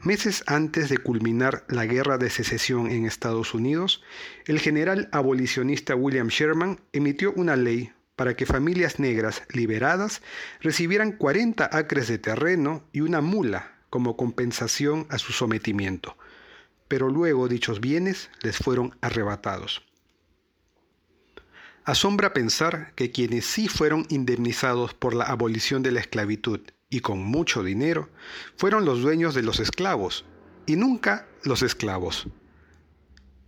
[0.00, 4.02] Meses antes de culminar la guerra de secesión en Estados Unidos,
[4.46, 10.22] el general abolicionista William Sherman emitió una ley para que familias negras liberadas
[10.60, 16.16] recibieran 40 acres de terreno y una mula como compensación a su sometimiento,
[16.86, 19.87] pero luego dichos bienes les fueron arrebatados.
[21.88, 27.24] Asombra pensar que quienes sí fueron indemnizados por la abolición de la esclavitud y con
[27.24, 28.10] mucho dinero,
[28.58, 30.26] fueron los dueños de los esclavos,
[30.66, 32.26] y nunca los esclavos.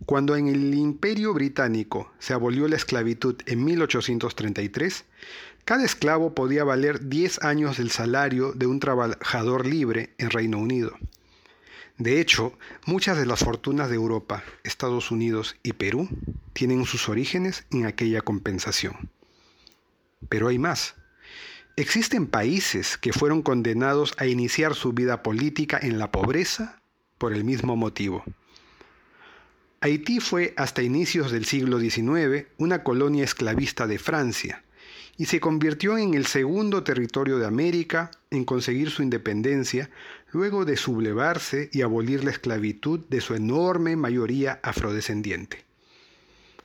[0.07, 5.05] Cuando en el Imperio Británico se abolió la esclavitud en 1833,
[5.63, 10.97] cada esclavo podía valer 10 años del salario de un trabajador libre en Reino Unido.
[11.99, 16.09] De hecho, muchas de las fortunas de Europa, Estados Unidos y Perú
[16.53, 19.09] tienen sus orígenes en aquella compensación.
[20.29, 20.95] Pero hay más.
[21.75, 26.81] Existen países que fueron condenados a iniciar su vida política en la pobreza
[27.17, 28.23] por el mismo motivo.
[29.79, 34.63] Haití fue hasta inicios del siglo XIX una colonia esclavista de Francia
[35.17, 39.89] y se convirtió en el segundo territorio de América en conseguir su independencia
[40.31, 45.70] luego de sublevarse y abolir la esclavitud de su enorme mayoría afrodescendiente.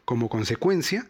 [0.06, 1.08] Como consecuencia,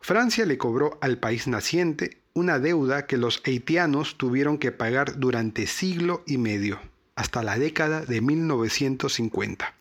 [0.00, 5.66] Francia le cobró al país naciente una deuda que los haitianos tuvieron que pagar durante
[5.66, 6.78] siglo y medio,
[7.16, 9.74] hasta la década de 1950.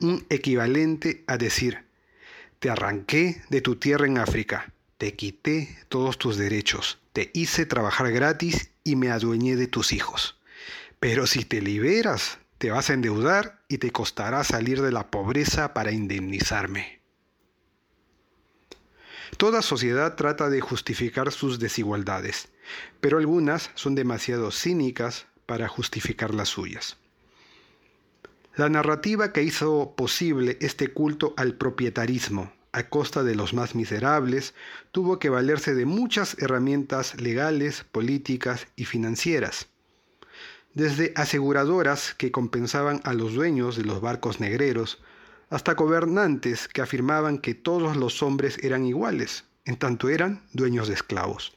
[0.00, 1.84] Un equivalente a decir,
[2.60, 8.10] te arranqué de tu tierra en África, te quité todos tus derechos, te hice trabajar
[8.10, 10.40] gratis y me adueñé de tus hijos.
[10.98, 15.74] Pero si te liberas, te vas a endeudar y te costará salir de la pobreza
[15.74, 16.99] para indemnizarme.
[19.36, 22.48] Toda sociedad trata de justificar sus desigualdades,
[23.00, 26.98] pero algunas son demasiado cínicas para justificar las suyas.
[28.56, 34.54] La narrativa que hizo posible este culto al propietarismo a costa de los más miserables
[34.92, 39.68] tuvo que valerse de muchas herramientas legales, políticas y financieras.
[40.74, 45.02] Desde aseguradoras que compensaban a los dueños de los barcos negreros,
[45.50, 50.94] hasta gobernantes que afirmaban que todos los hombres eran iguales, en tanto eran dueños de
[50.94, 51.52] esclavos.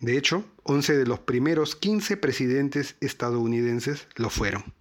[0.00, 4.72] De hecho, 11 de los primeros 15 presidentes estadounidenses lo fueron.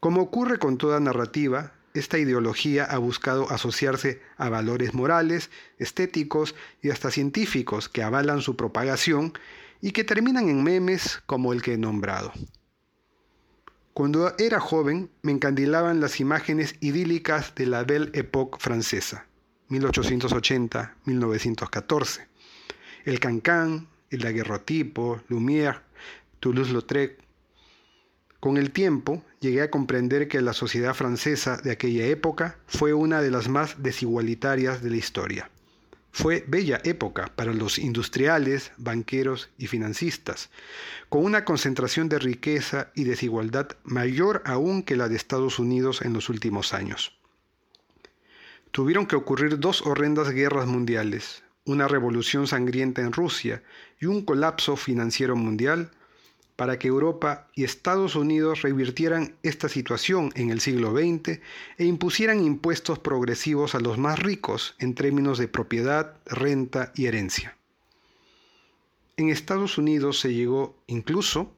[0.00, 6.90] Como ocurre con toda narrativa, esta ideología ha buscado asociarse a valores morales, estéticos y
[6.90, 9.32] hasta científicos que avalan su propagación
[9.80, 12.32] y que terminan en memes como el que he nombrado.
[13.96, 19.24] Cuando era joven me encandilaban las imágenes idílicas de la Belle Époque francesa,
[19.70, 22.26] 1880-1914.
[23.06, 25.80] El Cancan, el daguerrotipo, Lumière,
[26.40, 27.22] Toulouse-Lautrec.
[28.38, 33.22] Con el tiempo llegué a comprender que la sociedad francesa de aquella época fue una
[33.22, 35.50] de las más desigualitarias de la historia.
[36.18, 40.48] Fue bella época para los industriales, banqueros y financistas,
[41.10, 46.14] con una concentración de riqueza y desigualdad mayor aún que la de Estados Unidos en
[46.14, 47.12] los últimos años.
[48.70, 53.62] Tuvieron que ocurrir dos horrendas guerras mundiales, una revolución sangrienta en Rusia
[54.00, 55.90] y un colapso financiero mundial
[56.56, 61.40] para que Europa y Estados Unidos revirtieran esta situación en el siglo XX
[61.76, 67.56] e impusieran impuestos progresivos a los más ricos en términos de propiedad, renta y herencia.
[69.18, 71.52] En Estados Unidos se llegó incluso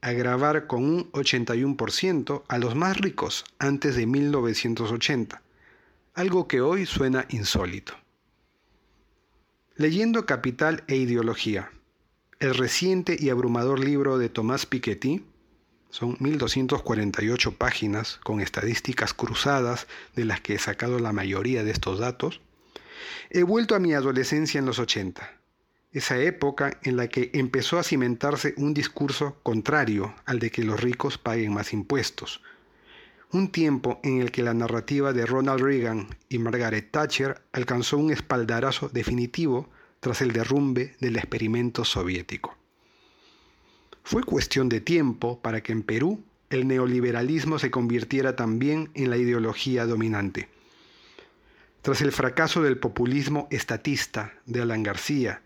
[0.00, 5.42] a grabar con un 81% a los más ricos antes de 1980,
[6.14, 7.94] algo que hoy suena insólito.
[9.76, 11.70] Leyendo Capital e Ideología,
[12.40, 15.24] el reciente y abrumador libro de Tomás Piketty,
[15.90, 21.98] son 1248 páginas con estadísticas cruzadas de las que he sacado la mayoría de estos
[21.98, 22.40] datos,
[23.30, 25.36] he vuelto a mi adolescencia en los 80,
[25.90, 30.80] esa época en la que empezó a cimentarse un discurso contrario al de que los
[30.80, 32.40] ricos paguen más impuestos,
[33.32, 38.12] un tiempo en el que la narrativa de Ronald Reagan y Margaret Thatcher alcanzó un
[38.12, 39.68] espaldarazo definitivo
[40.00, 42.56] tras el derrumbe del experimento soviético.
[44.02, 49.16] Fue cuestión de tiempo para que en Perú el neoliberalismo se convirtiera también en la
[49.16, 50.48] ideología dominante.
[51.82, 55.42] Tras el fracaso del populismo estatista de Alan García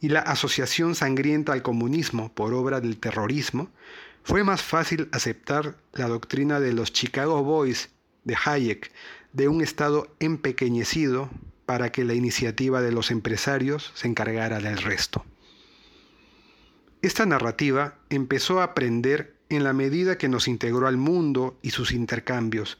[0.00, 3.70] y la asociación sangrienta al comunismo por obra del terrorismo,
[4.22, 7.90] fue más fácil aceptar la doctrina de los Chicago Boys
[8.24, 8.90] de Hayek
[9.32, 11.30] de un Estado empequeñecido
[11.66, 15.24] para que la iniciativa de los empresarios se encargara del resto.
[17.02, 21.92] Esta narrativa empezó a aprender en la medida que nos integró al mundo y sus
[21.92, 22.78] intercambios,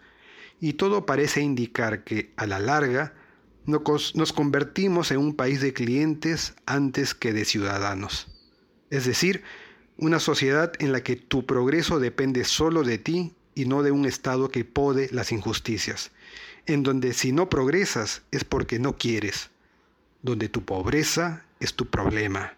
[0.60, 3.14] y todo parece indicar que, a la larga,
[3.66, 8.28] nos convertimos en un país de clientes antes que de ciudadanos.
[8.90, 9.42] Es decir,
[9.98, 14.06] una sociedad en la que tu progreso depende solo de ti y no de un
[14.06, 16.10] Estado que pode las injusticias,
[16.66, 19.50] en donde si no progresas es porque no quieres,
[20.22, 22.54] donde tu pobreza es tu problema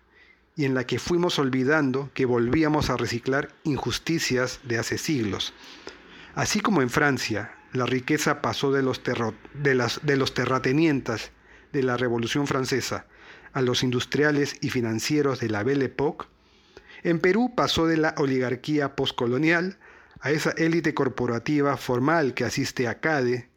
[0.59, 5.55] y en la que fuimos olvidando que volvíamos a reciclar injusticias de hace siglos.
[6.35, 9.05] Así como en Francia, la riqueza pasó de los,
[10.35, 11.31] terratenientes
[11.73, 13.07] de la Revolución Francesa
[13.53, 16.27] a los industriales y financieros de la Belle Époque,
[17.05, 19.79] en Perú pasó de la oligarquía postcolonial
[20.21, 23.49] a esa élite corporativa formal que asiste a CADE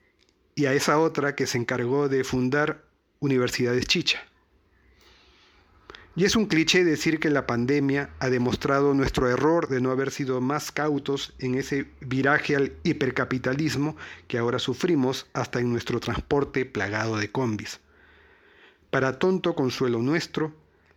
[0.56, 2.84] y a esa otra que se encargó de fundar
[3.20, 4.22] universidades chicha.
[6.14, 10.12] Y es un cliché decir que la pandemia ha demostrado nuestro error de no haber
[10.12, 13.96] sido más cautos en ese viraje al hipercapitalismo
[14.28, 17.80] que ahora sufrimos hasta en nuestro transporte plagado de combis.
[18.90, 20.54] Para tonto consuelo nuestro,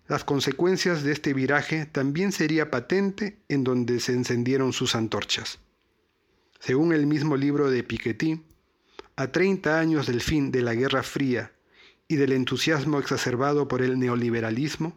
[0.08, 5.60] las consecuencias de este viraje también sería patente en donde se encendieron sus antorchas.
[6.58, 8.42] Según el mismo libro de Piketty,
[9.16, 11.52] a 30 años del fin de la Guerra Fría
[12.08, 14.94] y del entusiasmo exacerbado por el neoliberalismo,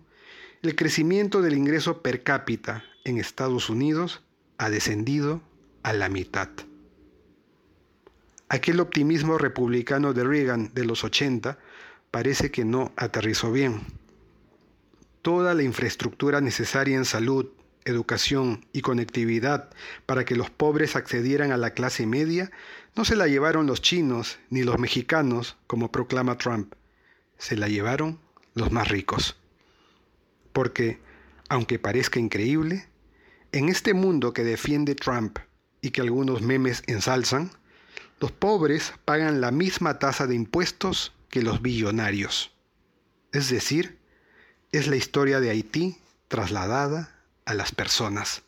[0.61, 4.23] el crecimiento del ingreso per cápita en Estados Unidos
[4.57, 5.41] ha descendido
[5.83, 6.49] a la mitad.
[8.49, 11.59] Aquel optimismo republicano de Reagan de los 80
[12.11, 13.81] parece que no aterrizó bien.
[15.21, 17.47] Toda la infraestructura necesaria en salud,
[17.87, 19.69] educación y conectividad
[20.05, 22.51] para que los pobres accedieran a la clase media
[22.95, 26.73] no se la llevaron los chinos ni los mexicanos, como proclama Trump,
[27.37, 28.19] se la llevaron
[28.53, 29.37] los más ricos
[30.57, 30.99] porque,
[31.49, 32.89] aunque parezca increíble,
[33.51, 35.37] en este mundo que defiende Trump
[35.83, 37.51] y que algunos memes ensalzan,
[38.19, 42.55] los pobres pagan la misma tasa de impuestos que los billonarios.
[43.33, 43.99] Es decir,
[44.71, 47.16] es la historia de Haití trasladada
[47.47, 48.43] a las personas.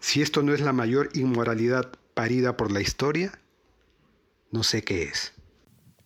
[0.00, 3.40] Si esto no es la mayor inmoralidad parida por la historia,
[4.52, 5.32] no sé qué es.